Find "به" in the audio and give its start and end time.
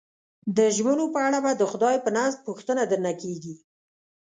1.45-1.51